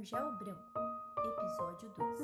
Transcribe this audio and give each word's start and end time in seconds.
Murgel 0.00 0.32
Branco, 0.38 0.80
episódio 1.18 1.90
2. 1.90 2.20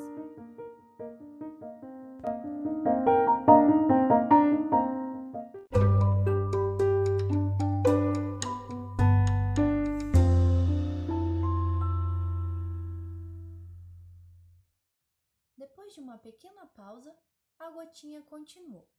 Depois 15.55 15.93
de 15.93 15.99
uma 15.99 16.17
pequena 16.17 16.65
pausa, 16.65 17.15
a 17.59 17.69
gotinha 17.69 18.23
continuou. 18.23 18.89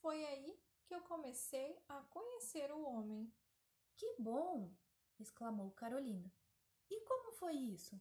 Foi 0.00 0.24
aí 0.24 0.58
que 0.86 0.94
eu 0.96 1.02
comecei 1.02 1.78
a 1.88 2.00
conhecer 2.02 2.72
o 2.72 2.82
homem. 2.82 3.32
Que 3.96 4.16
bom! 4.18 4.74
exclamou 5.20 5.70
Carolina. 5.70 6.32
E 6.90 7.00
como 7.00 7.32
foi 7.32 7.54
isso? 7.54 8.00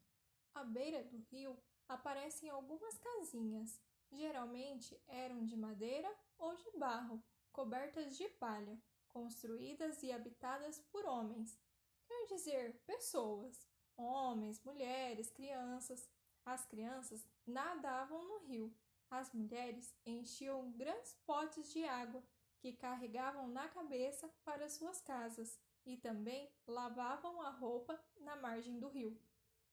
À 0.53 0.63
beira 0.63 1.03
do 1.03 1.17
rio 1.31 1.57
aparecem 1.87 2.49
algumas 2.49 2.97
casinhas. 2.97 3.81
Geralmente 4.11 5.01
eram 5.07 5.43
de 5.43 5.57
madeira 5.57 6.13
ou 6.37 6.55
de 6.55 6.77
barro, 6.77 7.23
cobertas 7.51 8.15
de 8.15 8.27
palha, 8.29 8.79
construídas 9.07 10.03
e 10.03 10.11
habitadas 10.11 10.79
por 10.91 11.05
homens. 11.05 11.59
Quer 12.05 12.25
dizer, 12.27 12.81
pessoas, 12.85 13.67
homens, 13.97 14.61
mulheres, 14.63 15.31
crianças. 15.31 16.09
As 16.45 16.65
crianças 16.65 17.25
nadavam 17.45 18.23
no 18.27 18.39
rio. 18.45 18.75
As 19.09 19.31
mulheres 19.31 19.95
enchiam 20.05 20.71
grandes 20.71 21.13
potes 21.25 21.71
de 21.71 21.83
água 21.85 22.23
que 22.59 22.73
carregavam 22.73 23.47
na 23.47 23.67
cabeça 23.67 24.29
para 24.43 24.69
suas 24.69 25.01
casas 25.01 25.59
e 25.85 25.97
também 25.97 26.51
lavavam 26.65 27.41
a 27.41 27.49
roupa 27.49 28.01
na 28.23 28.35
margem 28.35 28.79
do 28.79 28.87
rio. 28.87 29.19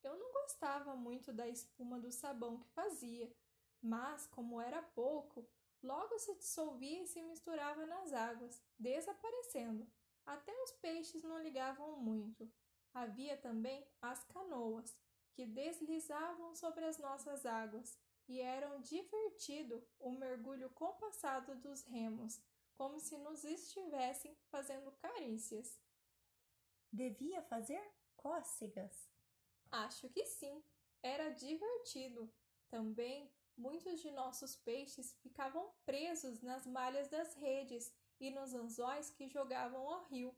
Eu 0.03 0.17
não 0.17 0.31
gostava 0.33 0.95
muito 0.95 1.31
da 1.31 1.47
espuma 1.47 1.99
do 1.99 2.11
sabão 2.11 2.59
que 2.59 2.69
fazia, 2.69 3.31
mas, 3.81 4.27
como 4.27 4.59
era 4.59 4.81
pouco, 4.81 5.47
logo 5.81 6.17
se 6.19 6.35
dissolvia 6.35 7.03
e 7.03 7.07
se 7.07 7.21
misturava 7.21 7.85
nas 7.85 8.13
águas, 8.13 8.61
desaparecendo. 8.77 9.87
Até 10.25 10.53
os 10.63 10.71
peixes 10.73 11.23
não 11.23 11.41
ligavam 11.41 11.97
muito. 11.97 12.51
Havia 12.93 13.37
também 13.37 13.87
as 14.01 14.23
canoas, 14.25 14.95
que 15.33 15.45
deslizavam 15.45 16.53
sobre 16.55 16.85
as 16.85 16.97
nossas 16.97 17.45
águas, 17.45 17.97
e 18.27 18.39
eram 18.39 18.79
divertido 18.81 19.85
o 19.99 20.11
mergulho 20.11 20.69
compassado 20.71 21.55
dos 21.55 21.83
remos, 21.83 22.41
como 22.75 22.99
se 22.99 23.17
nos 23.17 23.43
estivessem 23.43 24.35
fazendo 24.49 24.91
carícias. 24.93 25.79
Devia 26.91 27.41
fazer 27.43 27.81
cócegas. 28.21 29.09
Acho 29.69 30.09
que 30.09 30.25
sim, 30.25 30.63
era 31.01 31.29
divertido. 31.29 32.31
Também 32.69 33.31
muitos 33.57 33.99
de 34.01 34.11
nossos 34.11 34.55
peixes 34.55 35.13
ficavam 35.21 35.73
presos 35.85 36.41
nas 36.41 36.65
malhas 36.65 37.09
das 37.09 37.35
redes 37.35 37.93
e 38.19 38.29
nos 38.29 38.53
anzóis 38.53 39.09
que 39.09 39.27
jogavam 39.27 39.87
ao 39.89 40.05
rio. 40.05 40.35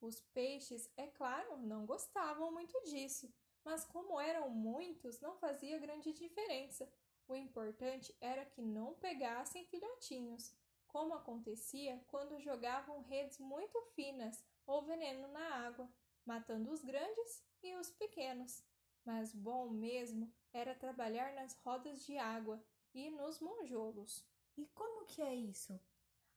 Os 0.00 0.20
peixes, 0.32 0.90
é 0.96 1.06
claro, 1.06 1.58
não 1.58 1.84
gostavam 1.84 2.50
muito 2.50 2.78
disso, 2.84 3.32
mas 3.62 3.84
como 3.84 4.18
eram 4.18 4.48
muitos, 4.48 5.20
não 5.20 5.36
fazia 5.36 5.78
grande 5.78 6.12
diferença. 6.12 6.90
O 7.28 7.36
importante 7.36 8.16
era 8.20 8.46
que 8.46 8.62
não 8.62 8.94
pegassem 8.94 9.66
filhotinhos, 9.66 10.54
como 10.86 11.14
acontecia 11.14 12.02
quando 12.08 12.40
jogavam 12.40 13.02
redes 13.02 13.38
muito 13.38 13.80
finas 13.94 14.42
ou 14.66 14.82
veneno 14.82 15.28
na 15.28 15.66
água, 15.66 15.88
matando 16.24 16.70
os 16.70 16.82
grandes 16.82 17.44
e 17.62 17.74
os 17.76 17.90
pequenos. 17.90 18.64
Mas 19.04 19.34
bom 19.34 19.70
mesmo 19.70 20.32
era 20.52 20.74
trabalhar 20.74 21.32
nas 21.34 21.54
rodas 21.54 22.04
de 22.04 22.16
água 22.18 22.62
e 22.94 23.10
nos 23.10 23.40
monjolos. 23.40 24.24
E 24.56 24.66
como 24.66 25.06
que 25.06 25.22
é 25.22 25.34
isso? 25.34 25.80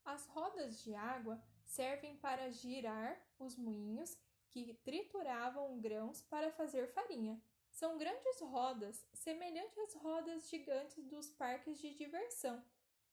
As 0.05 0.25
rodas 0.27 0.81
de 0.81 0.94
água 0.94 1.41
servem 1.66 2.16
para 2.17 2.51
girar 2.51 3.19
os 3.39 3.55
moinhos 3.55 4.17
que 4.49 4.73
trituravam 4.83 5.79
grãos 5.79 6.21
para 6.21 6.51
fazer 6.51 6.88
farinha. 6.88 7.41
São 7.71 7.97
grandes 7.97 8.39
rodas, 8.39 9.03
semelhantes 9.13 9.77
às 9.79 9.95
rodas 9.95 10.47
gigantes 10.47 11.03
dos 11.05 11.29
parques 11.31 11.79
de 11.79 11.94
diversão. 11.95 12.63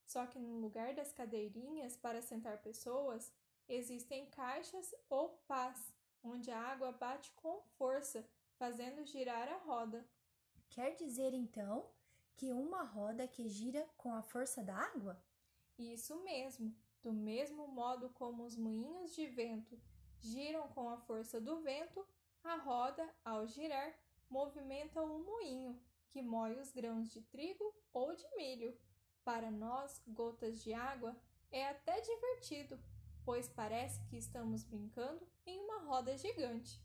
Só 0.05 0.27
que 0.27 0.39
no 0.39 0.59
lugar 0.59 0.93
das 0.93 1.13
cadeirinhas 1.13 1.97
para 1.97 2.21
sentar 2.21 2.61
pessoas, 2.61 3.33
existem 3.67 4.27
caixas 4.27 4.95
ou 5.09 5.31
pás, 5.47 5.95
onde 6.23 6.51
a 6.51 6.59
água 6.59 6.93
bate 6.93 7.33
com 7.33 7.63
força, 7.79 8.27
fazendo 8.57 9.05
girar 9.05 9.49
a 9.49 9.59
roda. 9.59 10.07
Quer 10.69 10.95
dizer 10.95 11.35
então 11.35 11.91
que 12.37 12.53
uma 12.53 12.83
roda 12.83 13.27
que 13.27 13.49
gira 13.49 13.89
com 13.97 14.15
a 14.15 14.23
força 14.23 14.63
da 14.63 14.77
água? 14.77 15.23
Isso 15.79 16.17
mesmo, 16.23 16.75
do 17.03 17.13
mesmo 17.13 17.67
modo 17.67 18.11
como 18.11 18.45
os 18.45 18.57
moinhos 18.57 19.15
de 19.15 19.27
vento 19.27 19.81
giram 20.21 20.69
com 20.69 20.89
a 20.89 20.99
força 20.99 21.41
do 21.41 21.61
vento, 21.61 22.07
a 22.45 22.57
roda, 22.57 23.09
ao 23.25 23.47
girar, 23.47 23.95
movimenta 24.29 25.03
o 25.03 25.19
moinho, 25.25 25.81
que 26.09 26.23
moe 26.23 26.53
os 26.59 26.73
grãos 26.73 27.11
de 27.11 27.23
trigo 27.23 27.75
ou 27.93 28.15
de 28.15 28.25
milho. 28.37 28.77
Para 29.25 29.51
nós, 29.51 30.03
gotas 30.07 30.63
de 30.63 30.73
água, 30.73 31.17
é 31.51 31.69
até 31.69 32.01
divertido, 32.01 32.79
pois 33.31 33.49
parece 33.49 34.03
que 34.07 34.17
estamos 34.17 34.65
brincando 34.65 35.25
em 35.47 35.61
uma 35.61 35.85
roda 35.85 36.19
gigante. 36.19 36.83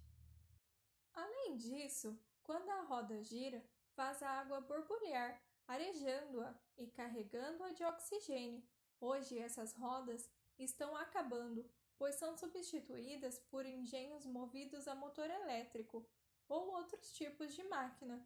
Além 1.11 1.57
disso, 1.57 2.15
quando 2.43 2.69
a 2.69 2.81
roda 2.83 3.19
gira, 3.23 3.65
faz 3.95 4.21
a 4.21 4.29
água 4.29 4.61
borbulhar, 4.61 5.41
arejando-a 5.67 6.55
e 6.77 6.85
carregando-a 6.85 7.71
de 7.71 7.83
oxigênio. 7.83 8.63
Hoje 9.01 9.39
essas 9.39 9.73
rodas 9.73 10.29
estão 10.59 10.95
acabando, 10.95 11.67
pois 11.97 12.13
são 12.13 12.37
substituídas 12.37 13.39
por 13.49 13.65
engenhos 13.65 14.23
movidos 14.27 14.87
a 14.87 14.93
motor 14.93 15.27
elétrico 15.27 16.07
ou 16.47 16.75
outros 16.75 17.11
tipos 17.13 17.55
de 17.55 17.63
máquina. 17.63 18.23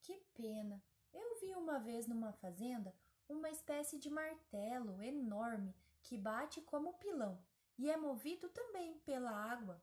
Que 0.00 0.16
pena! 0.32 0.82
Eu 1.12 1.38
vi 1.38 1.54
uma 1.54 1.78
vez 1.78 2.06
numa 2.06 2.32
fazenda 2.32 2.96
uma 3.28 3.50
espécie 3.50 3.98
de 3.98 4.08
martelo 4.08 5.02
enorme 5.02 5.76
que 6.02 6.16
bate 6.18 6.60
como 6.60 6.98
pilão 6.98 7.42
e 7.78 7.90
é 7.90 7.96
movido 7.96 8.48
também 8.50 8.98
pela 9.00 9.30
água. 9.30 9.82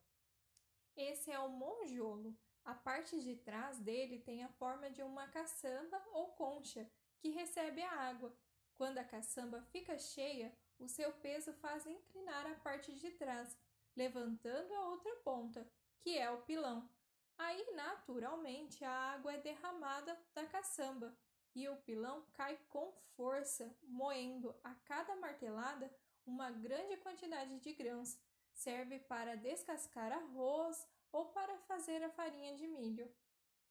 Esse 0.95 1.31
é 1.31 1.39
o 1.39 1.49
monjolo. 1.49 2.37
A 2.63 2.73
parte 2.73 3.19
de 3.21 3.35
trás 3.35 3.79
dele 3.79 4.19
tem 4.19 4.43
a 4.43 4.49
forma 4.49 4.89
de 4.89 5.01
uma 5.01 5.27
caçamba 5.27 6.01
ou 6.11 6.33
concha 6.33 6.89
que 7.19 7.29
recebe 7.29 7.81
a 7.81 7.91
água. 7.91 8.35
Quando 8.75 8.97
a 8.97 9.03
caçamba 9.03 9.61
fica 9.63 9.97
cheia, 9.97 10.55
o 10.77 10.87
seu 10.87 11.11
peso 11.13 11.53
faz 11.53 11.85
inclinar 11.85 12.45
a 12.47 12.55
parte 12.55 12.93
de 12.93 13.11
trás, 13.11 13.57
levantando 13.95 14.73
a 14.73 14.87
outra 14.89 15.13
ponta, 15.17 15.69
que 15.99 16.17
é 16.17 16.29
o 16.29 16.41
pilão. 16.43 16.89
Aí, 17.37 17.65
naturalmente, 17.73 18.83
a 18.83 18.91
água 18.91 19.33
é 19.33 19.37
derramada 19.37 20.17
da 20.33 20.45
caçamba 20.45 21.17
e 21.55 21.67
o 21.67 21.77
pilão 21.77 22.25
cai 22.33 22.57
com 22.69 22.93
força, 23.15 23.75
moendo 23.83 24.55
a 24.63 24.75
cada 24.75 25.15
martelada 25.15 25.93
uma 26.29 26.51
grande 26.51 26.95
quantidade 26.97 27.59
de 27.59 27.73
grãos. 27.73 28.17
Serve 28.53 28.99
para 28.99 29.35
descascar 29.35 30.11
arroz 30.11 30.87
ou 31.11 31.25
para 31.25 31.57
fazer 31.59 32.03
a 32.03 32.09
farinha 32.09 32.55
de 32.55 32.67
milho. 32.67 33.11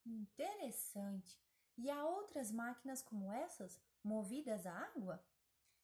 Interessante! 0.05 1.41
E 1.77 1.91
há 1.91 2.05
outras 2.05 2.51
máquinas 2.51 3.03
como 3.03 3.33
essas, 3.33 3.81
movidas 4.03 4.67
a 4.67 4.73
água? 4.73 5.25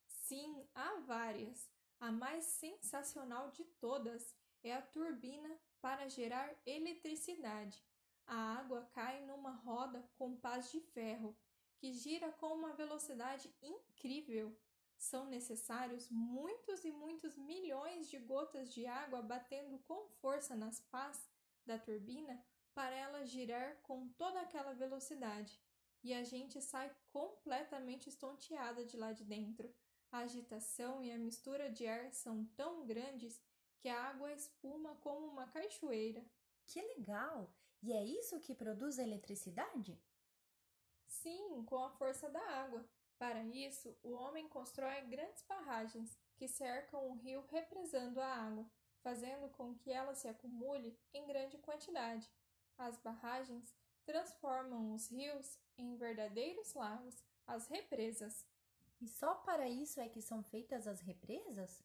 Sim, 0.08 0.68
há 0.74 0.96
várias. 1.00 1.70
A 2.00 2.10
mais 2.10 2.44
sensacional 2.44 3.50
de 3.50 3.64
todas 3.64 4.34
é 4.62 4.74
a 4.74 4.82
turbina 4.82 5.56
para 5.80 6.08
gerar 6.08 6.52
eletricidade. 6.66 7.84
A 8.26 8.58
água 8.58 8.88
cai 8.92 9.24
numa 9.24 9.52
roda 9.52 10.02
com 10.16 10.34
pás 10.34 10.72
de 10.72 10.80
ferro, 10.80 11.36
que 11.76 11.92
gira 11.92 12.32
com 12.32 12.48
uma 12.54 12.72
velocidade 12.72 13.54
incrível. 13.62 14.58
São 15.10 15.26
necessários 15.26 16.08
muitos 16.10 16.82
e 16.82 16.90
muitos 16.90 17.36
milhões 17.36 18.08
de 18.08 18.18
gotas 18.18 18.72
de 18.72 18.86
água 18.86 19.20
batendo 19.20 19.78
com 19.80 20.08
força 20.08 20.56
nas 20.56 20.80
pás 20.80 21.28
da 21.66 21.78
turbina 21.78 22.42
para 22.72 22.96
ela 22.96 23.26
girar 23.26 23.76
com 23.82 24.08
toda 24.14 24.40
aquela 24.40 24.72
velocidade. 24.72 25.60
E 26.02 26.14
a 26.14 26.24
gente 26.24 26.58
sai 26.62 26.90
completamente 27.12 28.08
estonteada 28.08 28.82
de 28.82 28.96
lá 28.96 29.12
de 29.12 29.26
dentro. 29.26 29.70
A 30.10 30.20
agitação 30.20 31.04
e 31.04 31.12
a 31.12 31.18
mistura 31.18 31.70
de 31.70 31.86
ar 31.86 32.10
são 32.10 32.46
tão 32.56 32.86
grandes 32.86 33.38
que 33.80 33.90
a 33.90 34.04
água 34.04 34.32
espuma 34.32 34.94
como 35.02 35.26
uma 35.26 35.46
cachoeira. 35.48 36.24
Que 36.64 36.80
legal! 36.80 37.54
E 37.82 37.92
é 37.92 38.02
isso 38.02 38.40
que 38.40 38.54
produz 38.54 38.98
a 38.98 39.02
eletricidade? 39.02 40.02
Sim, 41.06 41.62
com 41.66 41.84
a 41.84 41.90
força 41.90 42.30
da 42.30 42.40
água. 42.40 42.88
Para 43.24 43.42
isso, 43.42 43.96
o 44.02 44.10
homem 44.12 44.46
constrói 44.46 45.00
grandes 45.06 45.42
barragens 45.48 46.14
que 46.36 46.46
cercam 46.46 47.08
o 47.08 47.14
rio 47.14 47.40
represando 47.50 48.20
a 48.20 48.26
água, 48.26 48.70
fazendo 49.02 49.48
com 49.48 49.74
que 49.74 49.90
ela 49.90 50.14
se 50.14 50.28
acumule 50.28 50.94
em 51.14 51.26
grande 51.26 51.56
quantidade. 51.56 52.30
As 52.76 52.98
barragens 52.98 53.74
transformam 54.04 54.92
os 54.92 55.10
rios 55.10 55.58
em 55.78 55.96
verdadeiros 55.96 56.74
lagos, 56.74 57.24
as 57.46 57.66
represas. 57.66 58.46
E 59.00 59.08
só 59.08 59.36
para 59.36 59.70
isso 59.70 59.98
é 60.00 60.08
que 60.10 60.20
são 60.20 60.42
feitas 60.42 60.86
as 60.86 61.00
represas? 61.00 61.82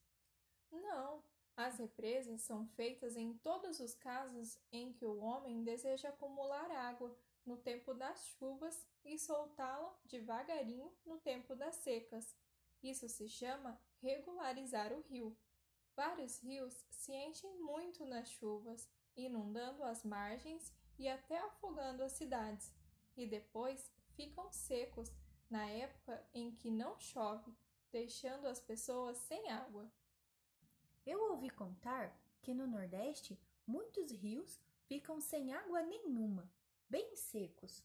Não, 0.69 1.24
as 1.59 1.77
represas 1.77 2.41
são 2.44 2.65
feitas 2.67 3.17
em 3.17 3.33
todos 3.39 3.81
os 3.81 3.94
casos 3.94 4.57
em 4.71 4.94
que 4.94 5.06
o 5.06 5.19
homem 5.19 5.61
deseja 5.61 6.07
acumular 6.07 6.71
água 6.71 7.13
no 7.45 7.57
tempo 7.57 7.94
das 7.94 8.25
chuvas 8.27 8.88
e 9.03 9.19
soltá-la 9.19 9.94
devagarinho 10.06 10.89
no 11.06 11.17
tempo 11.17 11.57
das 11.57 11.75
secas. 11.75 12.33
Isso 12.81 13.09
se 13.09 13.27
chama 13.27 13.77
regularizar 14.01 14.94
o 14.94 15.01
rio. 15.01 15.38
Vários 15.97 16.39
rios 16.39 16.85
se 16.89 17.13
enchem 17.13 17.53
muito 17.59 18.06
nas 18.06 18.29
chuvas, 18.29 18.89
inundando 19.17 19.83
as 19.83 20.01
margens 20.06 20.73
e 20.97 21.09
até 21.09 21.39
afogando 21.39 22.03
as 22.03 22.13
cidades, 22.13 22.73
e 23.17 23.27
depois 23.27 23.91
ficam 24.15 24.50
secos 24.50 25.11
na 25.50 25.69
época 25.69 26.25
em 26.33 26.56
que 26.56 26.71
não 26.71 26.97
chove, 27.01 27.53
deixando 27.91 28.47
as 28.47 28.61
pessoas 28.61 29.17
sem 29.17 29.50
água. 29.50 29.91
Eu 31.09 31.31
ouvi 31.31 31.50
contar 31.50 32.15
que 32.39 32.53
no 32.53 32.67
Nordeste 32.67 33.35
muitos 33.65 34.11
rios 34.11 34.61
ficam 34.85 35.19
sem 35.19 35.51
água 35.51 35.81
nenhuma, 35.81 36.47
bem 36.88 37.15
secos. 37.15 37.83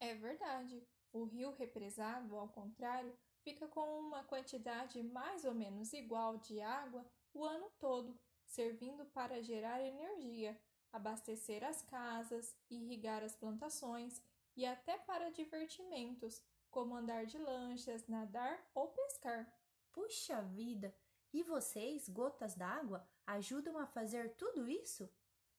É 0.00 0.14
verdade. 0.14 0.82
O 1.12 1.24
rio 1.24 1.50
represado, 1.50 2.34
ao 2.38 2.48
contrário, 2.48 3.14
fica 3.42 3.68
com 3.68 4.00
uma 4.00 4.24
quantidade 4.24 5.02
mais 5.02 5.44
ou 5.44 5.52
menos 5.54 5.92
igual 5.92 6.38
de 6.38 6.58
água 6.62 7.04
o 7.34 7.44
ano 7.44 7.70
todo, 7.78 8.18
servindo 8.46 9.04
para 9.04 9.42
gerar 9.42 9.82
energia, 9.82 10.58
abastecer 10.90 11.62
as 11.62 11.82
casas, 11.82 12.56
irrigar 12.70 13.22
as 13.22 13.36
plantações 13.36 14.22
e 14.56 14.64
até 14.64 14.96
para 14.96 15.30
divertimentos, 15.30 16.42
como 16.70 16.96
andar 16.96 17.26
de 17.26 17.36
lanchas, 17.36 18.06
nadar 18.08 18.58
ou 18.74 18.88
pescar. 18.88 19.46
Puxa 19.92 20.40
vida! 20.40 20.96
E 21.32 21.42
vocês, 21.42 22.08
gotas 22.08 22.54
d'água, 22.54 23.06
ajudam 23.26 23.76
a 23.78 23.86
fazer 23.86 24.34
tudo 24.36 24.66
isso? 24.66 25.10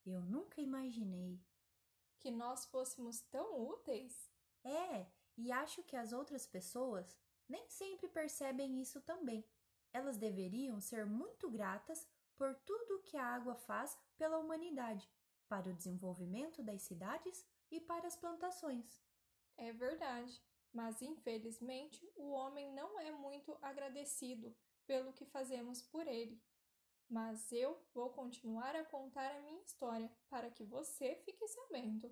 Eu 0.06 0.22
nunca 0.22 0.62
imaginei. 0.62 1.40
Que 2.18 2.32
nós 2.32 2.66
fôssemos 2.66 3.22
tão 3.22 3.62
úteis? 3.68 4.30
É, 4.64 5.06
e 5.38 5.52
acho 5.52 5.84
que 5.84 5.96
as 5.96 6.12
outras 6.12 6.48
pessoas 6.48 7.18
nem 7.48 7.70
sempre 7.70 8.08
percebem 8.08 8.82
isso 8.82 9.00
também. 9.02 9.46
Elas 9.94 10.18
deveriam 10.18 10.80
ser 10.80 11.06
muito 11.06 11.50
gratas 11.50 12.08
por 12.36 12.56
tudo 12.56 12.96
o 12.96 13.02
que 13.04 13.18
a 13.18 13.26
água 13.26 13.56
faz 13.56 13.98
pela 14.18 14.38
humanidade, 14.38 15.10
para 15.48 15.70
o 15.70 15.74
desenvolvimento 15.74 16.64
das 16.64 16.82
cidades 16.82 17.46
e 17.72 17.80
para 17.80 18.08
as 18.08 18.16
plantações. 18.16 19.02
É 19.58 19.72
verdade, 19.72 20.42
mas 20.72 21.02
infelizmente 21.02 22.12
o 22.16 22.30
homem 22.32 22.74
não 22.74 23.00
é 23.00 23.12
muito 23.12 23.58
agradecido 23.62 24.56
pelo 24.90 25.14
que 25.14 25.24
fazemos 25.24 25.84
por 25.84 26.08
ele. 26.08 26.42
Mas 27.08 27.52
eu 27.52 27.80
vou 27.94 28.10
continuar 28.10 28.76
a 28.76 28.84
contar 28.84 29.30
a 29.36 29.40
minha 29.42 29.62
história 29.62 30.12
para 30.28 30.50
que 30.50 30.64
você 30.64 31.16
fique 31.24 31.48
sabendo. 31.48 32.12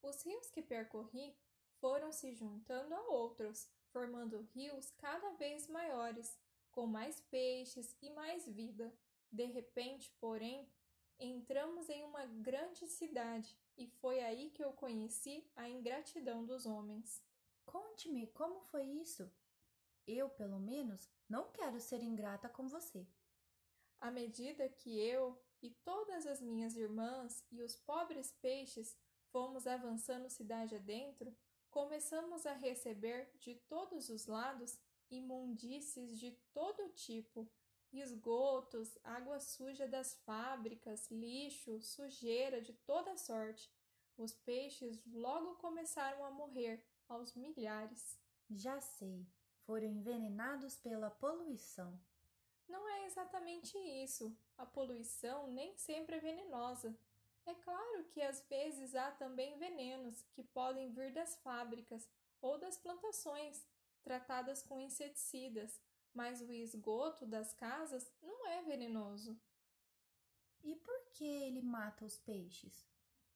Os 0.00 0.22
rios 0.24 0.50
que 0.50 0.62
percorri 0.62 1.36
foram 1.78 2.10
se 2.12 2.32
juntando 2.32 2.94
a 2.94 3.02
outros, 3.08 3.70
formando 3.92 4.40
rios 4.54 4.90
cada 4.92 5.32
vez 5.32 5.68
maiores, 5.68 6.34
com 6.70 6.86
mais 6.86 7.20
peixes 7.20 7.94
e 8.00 8.08
mais 8.08 8.48
vida. 8.48 8.90
De 9.30 9.44
repente, 9.44 10.10
porém, 10.18 10.66
entramos 11.18 11.90
em 11.90 12.02
uma 12.04 12.24
grande 12.24 12.86
cidade 12.86 13.54
e 13.76 13.86
foi 13.86 14.20
aí 14.20 14.48
que 14.48 14.64
eu 14.64 14.72
conheci 14.72 15.46
a 15.54 15.68
ingratidão 15.68 16.42
dos 16.46 16.64
homens. 16.64 17.22
Conte-me 17.66 18.28
como 18.28 18.62
foi 18.62 18.86
isso. 18.86 19.30
Eu, 20.06 20.28
pelo 20.28 20.58
menos, 20.58 21.08
não 21.28 21.50
quero 21.52 21.80
ser 21.80 22.02
ingrata 22.02 22.48
com 22.48 22.68
você. 22.68 23.06
À 24.00 24.10
medida 24.10 24.68
que 24.68 24.98
eu 24.98 25.40
e 25.62 25.70
todas 25.70 26.26
as 26.26 26.40
minhas 26.40 26.74
irmãs 26.76 27.44
e 27.50 27.62
os 27.62 27.76
pobres 27.76 28.32
peixes 28.40 28.96
fomos 29.30 29.66
avançando 29.66 30.28
cidade 30.28 30.74
adentro, 30.74 31.36
começamos 31.70 32.46
a 32.46 32.54
receber 32.54 33.30
de 33.38 33.54
todos 33.68 34.08
os 34.08 34.26
lados 34.26 34.78
imundícies 35.10 36.18
de 36.18 36.32
todo 36.52 36.88
tipo, 36.90 37.50
esgotos, 37.92 38.96
água 39.02 39.40
suja 39.40 39.86
das 39.86 40.14
fábricas, 40.24 41.10
lixo, 41.10 41.80
sujeira 41.80 42.60
de 42.60 42.72
toda 42.72 43.16
sorte. 43.16 43.70
Os 44.16 44.32
peixes 44.32 45.00
logo 45.06 45.56
começaram 45.56 46.24
a 46.24 46.30
morrer 46.30 46.84
aos 47.08 47.34
milhares. 47.34 48.18
Já 48.48 48.80
sei, 48.80 49.26
foram 49.70 49.86
envenenados 49.86 50.76
pela 50.78 51.08
poluição. 51.08 51.96
Não 52.68 52.88
é 52.88 53.06
exatamente 53.06 53.78
isso. 53.78 54.36
A 54.58 54.66
poluição 54.66 55.46
nem 55.46 55.76
sempre 55.76 56.16
é 56.16 56.18
venenosa. 56.18 56.98
É 57.46 57.54
claro 57.54 58.02
que 58.10 58.20
às 58.20 58.40
vezes 58.48 58.96
há 58.96 59.12
também 59.12 59.56
venenos 59.58 60.24
que 60.32 60.42
podem 60.42 60.90
vir 60.90 61.12
das 61.12 61.36
fábricas 61.36 62.10
ou 62.40 62.58
das 62.58 62.76
plantações 62.78 63.64
tratadas 64.02 64.60
com 64.60 64.80
inseticidas, 64.80 65.80
mas 66.12 66.40
o 66.40 66.50
esgoto 66.50 67.24
das 67.24 67.52
casas 67.52 68.12
não 68.20 68.48
é 68.48 68.62
venenoso. 68.62 69.40
E 70.64 70.74
por 70.74 71.00
que 71.12 71.24
ele 71.24 71.62
mata 71.62 72.04
os 72.04 72.18
peixes? 72.18 72.90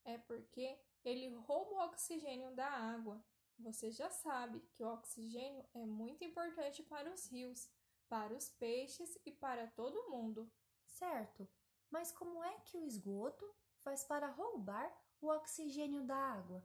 É 0.04 0.18
porque 0.18 0.76
ele 1.04 1.28
rouba 1.28 1.74
o 1.74 1.84
oxigênio 1.86 2.52
da 2.56 2.66
água. 2.66 3.24
Você 3.58 3.90
já 3.90 4.10
sabe 4.10 4.60
que 4.72 4.82
o 4.82 4.92
oxigênio 4.92 5.64
é 5.72 5.86
muito 5.86 6.24
importante 6.24 6.82
para 6.82 7.12
os 7.12 7.26
rios, 7.26 7.70
para 8.08 8.34
os 8.34 8.48
peixes 8.50 9.16
e 9.24 9.32
para 9.32 9.66
todo 9.68 10.10
mundo. 10.10 10.50
Certo, 10.86 11.48
mas 11.90 12.12
como 12.12 12.42
é 12.42 12.58
que 12.60 12.76
o 12.76 12.84
esgoto 12.84 13.48
faz 13.78 14.04
para 14.04 14.30
roubar 14.30 14.92
o 15.20 15.28
oxigênio 15.28 16.04
da 16.04 16.16
água? 16.16 16.62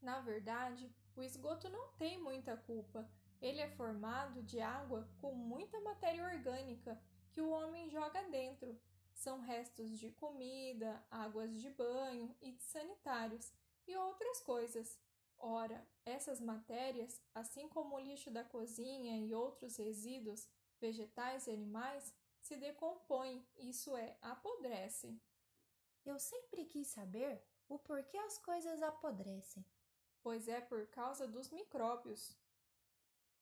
Na 0.00 0.20
verdade, 0.20 0.92
o 1.16 1.22
esgoto 1.22 1.68
não 1.68 1.92
tem 1.92 2.20
muita 2.20 2.56
culpa. 2.56 3.08
Ele 3.40 3.60
é 3.60 3.70
formado 3.70 4.42
de 4.42 4.60
água 4.60 5.08
com 5.20 5.34
muita 5.34 5.80
matéria 5.80 6.24
orgânica 6.24 7.00
que 7.30 7.40
o 7.40 7.50
homem 7.50 7.88
joga 7.88 8.22
dentro. 8.30 8.80
São 9.14 9.40
restos 9.40 9.98
de 9.98 10.10
comida, 10.10 11.04
águas 11.10 11.60
de 11.60 11.70
banho 11.70 12.34
e 12.40 12.52
de 12.52 12.62
sanitários 12.62 13.52
e 13.86 13.96
outras 13.96 14.40
coisas. 14.40 14.98
Ora, 15.44 15.84
essas 16.04 16.40
matérias, 16.40 17.20
assim 17.34 17.68
como 17.68 17.96
o 17.96 17.98
lixo 17.98 18.30
da 18.30 18.44
cozinha 18.44 19.18
e 19.18 19.34
outros 19.34 19.76
resíduos 19.76 20.48
vegetais 20.80 21.48
e 21.48 21.50
animais, 21.50 22.14
se 22.40 22.56
decompõem, 22.56 23.44
isso 23.56 23.96
é, 23.96 24.16
apodrecem. 24.22 25.20
Eu 26.04 26.16
sempre 26.20 26.64
quis 26.64 26.86
saber 26.86 27.44
o 27.68 27.76
porquê 27.76 28.16
as 28.18 28.38
coisas 28.38 28.80
apodrecem. 28.82 29.66
Pois 30.22 30.46
é 30.46 30.60
por 30.60 30.86
causa 30.86 31.26
dos 31.26 31.50
micróbios. 31.50 32.38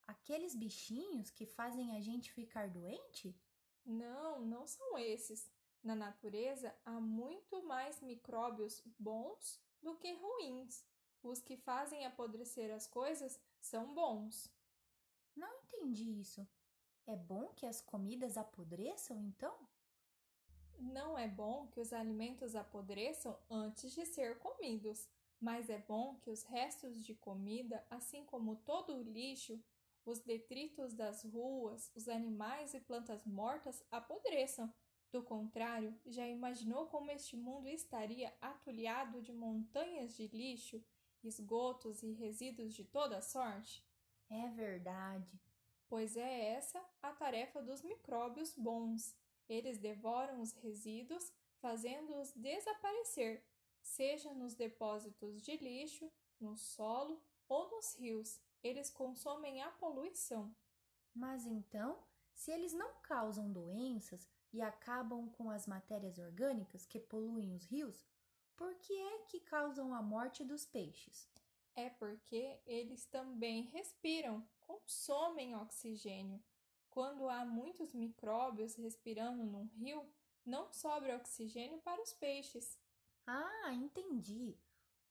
Aqueles 0.07 0.55
bichinhos 0.55 1.29
que 1.29 1.45
fazem 1.45 1.95
a 1.95 2.01
gente 2.01 2.33
ficar 2.33 2.67
doente? 2.67 3.39
Não, 3.85 4.41
não 4.41 4.65
são 4.65 4.97
esses. 4.97 5.51
Na 5.83 5.93
natureza 5.93 6.75
há 6.83 6.99
muito 6.99 7.61
mais 7.63 8.01
micróbios 8.01 8.81
bons 8.97 9.61
do 9.83 9.95
que 9.97 10.13
ruins. 10.13 10.83
Os 11.23 11.41
que 11.41 11.55
fazem 11.55 12.05
apodrecer 12.05 12.73
as 12.73 12.87
coisas 12.87 13.39
são 13.59 13.93
bons. 13.93 14.51
Não 15.35 15.53
entendi 15.63 16.19
isso. 16.19 16.47
É 17.05 17.15
bom 17.15 17.49
que 17.49 17.65
as 17.65 17.81
comidas 17.81 18.37
apodreçam, 18.37 19.21
então? 19.21 19.55
Não 20.79 21.17
é 21.17 21.27
bom 21.27 21.67
que 21.67 21.79
os 21.79 21.93
alimentos 21.93 22.55
apodreçam 22.55 23.37
antes 23.49 23.93
de 23.93 24.05
ser 24.05 24.39
comidos, 24.39 25.07
mas 25.39 25.69
é 25.69 25.77
bom 25.77 26.15
que 26.15 26.29
os 26.31 26.43
restos 26.43 27.03
de 27.03 27.13
comida, 27.13 27.85
assim 27.89 28.25
como 28.25 28.55
todo 28.55 28.95
o 28.95 29.03
lixo, 29.03 29.63
os 30.03 30.19
detritos 30.19 30.93
das 30.93 31.23
ruas, 31.23 31.91
os 31.95 32.07
animais 32.07 32.73
e 32.73 32.79
plantas 32.79 33.23
mortas 33.25 33.83
apodreçam. 33.91 34.73
Do 35.11 35.21
contrário, 35.21 35.93
já 36.05 36.27
imaginou 36.27 36.87
como 36.87 37.11
este 37.11 37.35
mundo 37.35 37.67
estaria 37.67 38.33
atulhado 38.41 39.21
de 39.21 39.33
montanhas 39.33 40.15
de 40.15 40.27
lixo 40.27 40.83
esgotos 41.23 42.03
e 42.03 42.11
resíduos 42.13 42.73
de 42.73 42.83
toda 42.83 43.21
sorte? 43.21 43.85
É 44.29 44.47
verdade. 44.49 45.39
Pois 45.87 46.15
é 46.15 46.53
essa 46.53 46.81
a 47.01 47.11
tarefa 47.11 47.61
dos 47.61 47.81
micróbios 47.81 48.53
bons. 48.55 49.15
Eles 49.49 49.77
devoram 49.77 50.41
os 50.41 50.53
resíduos, 50.53 51.33
fazendo-os 51.59 52.31
desaparecer, 52.31 53.43
seja 53.81 54.33
nos 54.33 54.55
depósitos 54.55 55.41
de 55.41 55.57
lixo, 55.57 56.09
no 56.39 56.55
solo 56.55 57.21
ou 57.47 57.69
nos 57.69 57.95
rios. 57.95 58.39
eles 58.63 58.89
consomem 58.89 59.61
a 59.61 59.71
poluição. 59.71 60.55
Mas 61.13 61.45
então, 61.45 61.99
se 62.33 62.51
eles 62.51 62.73
não 62.73 62.93
causam 63.01 63.51
doenças 63.51 64.29
e 64.53 64.61
acabam 64.61 65.29
com 65.31 65.49
as 65.49 65.67
matérias 65.67 66.17
orgânicas 66.17 66.85
que 66.85 66.99
poluem 66.99 67.53
os 67.53 67.65
rios, 67.65 68.05
por 68.55 68.75
que 68.75 68.93
é 68.93 69.19
que 69.25 69.39
causam 69.39 69.93
a 69.93 70.01
morte 70.01 70.43
dos 70.43 70.65
peixes? 70.65 71.29
É 71.75 71.89
porque 71.89 72.59
eles 72.65 73.05
também 73.05 73.63
respiram, 73.63 74.47
consomem 74.59 75.55
oxigênio. 75.55 76.43
Quando 76.89 77.29
há 77.29 77.45
muitos 77.45 77.93
micróbios 77.93 78.75
respirando 78.75 79.43
num 79.45 79.65
rio, 79.65 80.05
não 80.45 80.71
sobra 80.71 81.15
oxigênio 81.15 81.79
para 81.81 82.01
os 82.01 82.13
peixes. 82.13 82.77
Ah, 83.25 83.73
entendi. 83.73 84.57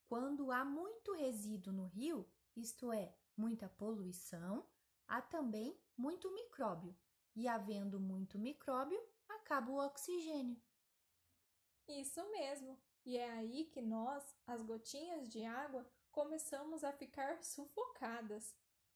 Quando 0.09 0.50
há 0.50 0.64
muito 0.64 1.14
resíduo 1.14 1.73
no 1.73 1.87
rio, 1.87 2.28
isto 2.56 2.92
é, 2.92 3.14
muita 3.37 3.68
poluição, 3.68 4.66
há 5.06 5.23
também 5.23 5.78
muito 5.97 6.30
micróbio. 6.35 6.94
E 7.35 7.49
havendo 7.49 7.99
muito 7.99 8.38
micróbio, 8.38 9.00
acaba 9.28 9.70
o 9.70 9.78
oxigênio. 9.78 10.61
Isso 11.88 12.28
mesmo. 12.30 12.78
E 13.04 13.16
é 13.16 13.30
aí 13.30 13.64
que 13.64 13.80
nós, 13.80 14.35
as 14.47 14.62
gotinhas 14.62 15.28
de 15.28 15.45
água, 15.45 15.87
começamos 16.11 16.85
a 16.85 16.92
ficar 16.92 17.42
sufocadas. 17.42 18.54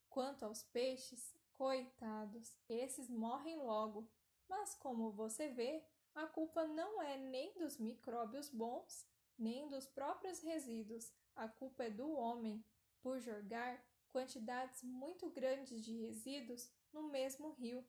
Quanto 0.09 0.45
aos 0.45 0.63
peixes, 0.63 1.35
coitados, 1.55 2.57
esses 2.69 3.09
morrem 3.09 3.57
logo. 3.57 4.09
Mas 4.49 4.75
como 4.75 5.11
você 5.11 5.49
vê, 5.49 5.85
a 6.15 6.27
culpa 6.27 6.67
não 6.67 7.03
é 7.03 7.17
nem 7.17 7.53
dos 7.59 7.79
micróbios 7.79 8.49
bons, 8.51 9.07
nem 9.39 9.69
dos 9.69 9.87
próprios 9.87 10.41
resíduos. 10.41 11.13
A 11.35 11.49
culpa 11.49 11.85
é 11.85 11.91
do 11.91 12.13
homem 12.13 12.65
por 13.03 13.19
jogar 13.19 13.85
quantidades 14.11 14.83
muito 14.83 15.29
grandes 15.31 15.85
de 15.85 15.93
resíduos 15.97 16.71
no 16.93 17.09
mesmo 17.09 17.51
rio. 17.51 17.85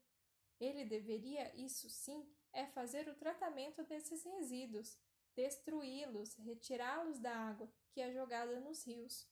Ele 0.60 0.86
deveria, 0.86 1.56
isso 1.56 1.90
sim, 1.90 2.28
é 2.52 2.66
fazer 2.66 3.08
o 3.08 3.16
tratamento 3.16 3.84
desses 3.84 4.24
resíduos, 4.24 4.98
destruí-los, 5.36 6.36
retirá-los 6.36 7.20
da 7.20 7.36
água 7.36 7.72
que 7.92 8.02
é 8.02 8.12
jogada 8.12 8.60
nos 8.60 8.84
rios. 8.84 9.28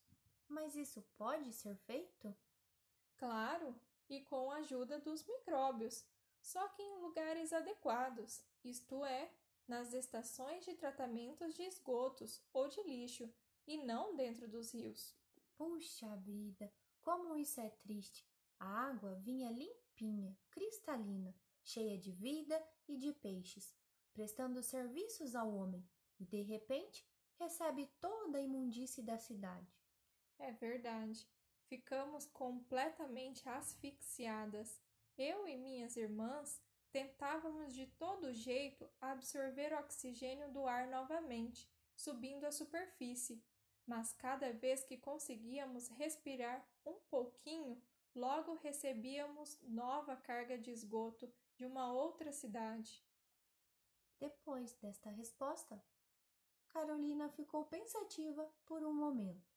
Mas 0.48 0.76
isso 0.76 1.02
pode 1.18 1.52
ser 1.54 1.76
feito? 1.78 2.36
Claro, 3.18 3.76
e 4.10 4.22
com 4.22 4.52
a 4.52 4.58
ajuda 4.58 5.00
dos 5.00 5.26
micróbios, 5.26 6.06
só 6.42 6.68
que 6.70 6.82
em 6.82 7.00
lugares 7.00 7.54
adequados, 7.54 8.44
isto 8.64 9.04
é, 9.06 9.32
nas 9.68 9.94
estações 9.94 10.66
de 10.66 10.76
tratamentos 10.76 11.54
de 11.56 11.64
esgotos 11.64 12.42
ou 12.52 12.68
de 12.68 12.84
lixo, 12.84 13.34
e 13.66 13.78
não 13.78 14.16
dentro 14.16 14.48
dos 14.48 14.74
rios. 14.74 15.16
Puxa 15.56 16.16
vida, 16.18 16.72
como 17.02 17.38
isso 17.38 17.62
é 17.62 17.70
triste! 17.70 18.28
A 18.60 18.90
água 18.90 19.16
vinha 19.16 19.50
limpinha, 19.50 20.38
cristalina, 20.50 21.34
cheia 21.64 21.98
de 21.98 22.12
vida 22.12 22.62
e 22.88 22.98
de 22.98 23.14
peixes, 23.14 23.76
prestando 24.14 24.62
serviços 24.62 25.36
ao 25.36 25.54
homem, 25.54 25.88
e 26.20 26.26
de 26.26 26.42
repente 26.42 27.06
recebe 27.40 27.88
toda 28.00 28.38
a 28.38 28.42
imundície 28.42 29.04
da 29.04 29.18
cidade. 29.18 29.68
É 30.40 30.52
verdade. 30.52 31.28
Ficamos 31.68 32.26
completamente 32.26 33.48
asfixiadas. 33.48 34.82
Eu 35.18 35.48
e 35.48 35.58
minhas 35.58 35.96
irmãs 35.96 36.62
tentávamos 36.92 37.74
de 37.74 37.88
todo 37.88 38.34
jeito 38.34 38.88
absorver 39.02 39.74
oxigênio 39.74 40.52
do 40.52 40.68
ar 40.68 40.88
novamente, 40.88 41.68
subindo 41.96 42.46
à 42.46 42.52
superfície, 42.52 43.44
mas 43.86 44.14
cada 44.14 44.54
vez 44.54 44.84
que 44.84 44.98
conseguíamos 44.98 45.88
respirar 45.90 46.66
um 46.86 47.00
pouquinho, 47.10 47.82
logo 48.14 48.54
recebíamos 48.56 49.60
nova 49.64 50.16
carga 50.16 50.58
de 50.58 50.72
esgoto 50.72 51.32
de 51.56 51.66
uma 51.66 51.92
outra 51.92 52.32
cidade. 52.32 53.04
Depois 54.20 54.74
desta 54.76 55.10
resposta, 55.10 55.84
Carolina 56.74 57.30
ficou 57.30 57.66
pensativa 57.66 58.50
por 58.66 58.84
um 58.84 58.92
momento. 58.92 59.53